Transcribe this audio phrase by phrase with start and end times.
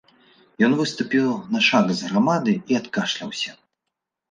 [0.67, 1.27] Ён выступіў
[1.57, 3.51] на шаг з грамады і адкашляўся.